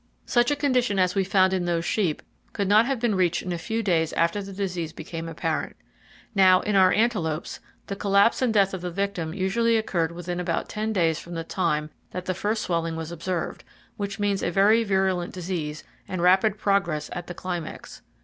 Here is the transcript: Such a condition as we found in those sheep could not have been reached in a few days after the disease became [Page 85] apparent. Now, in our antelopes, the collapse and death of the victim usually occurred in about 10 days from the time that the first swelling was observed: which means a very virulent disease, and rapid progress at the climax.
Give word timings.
Such 0.25 0.49
a 0.49 0.55
condition 0.55 0.97
as 0.97 1.13
we 1.13 1.23
found 1.23 1.53
in 1.53 1.65
those 1.65 1.85
sheep 1.85 2.23
could 2.53 2.67
not 2.67 2.87
have 2.87 2.99
been 2.99 3.13
reached 3.13 3.43
in 3.43 3.51
a 3.53 3.57
few 3.59 3.83
days 3.83 4.13
after 4.13 4.41
the 4.41 4.51
disease 4.51 4.93
became 4.93 5.25
[Page 5.25 5.33
85] 5.33 5.37
apparent. 5.37 5.75
Now, 6.33 6.61
in 6.61 6.75
our 6.75 6.91
antelopes, 6.91 7.59
the 7.85 7.95
collapse 7.95 8.41
and 8.41 8.51
death 8.51 8.73
of 8.73 8.81
the 8.81 8.89
victim 8.89 9.35
usually 9.35 9.77
occurred 9.77 10.11
in 10.27 10.39
about 10.39 10.69
10 10.69 10.91
days 10.91 11.19
from 11.19 11.35
the 11.35 11.43
time 11.43 11.91
that 12.13 12.25
the 12.25 12.33
first 12.33 12.63
swelling 12.63 12.95
was 12.95 13.11
observed: 13.11 13.63
which 13.95 14.17
means 14.19 14.41
a 14.41 14.49
very 14.49 14.83
virulent 14.83 15.35
disease, 15.35 15.83
and 16.07 16.23
rapid 16.23 16.57
progress 16.57 17.11
at 17.13 17.27
the 17.27 17.35
climax. 17.35 18.01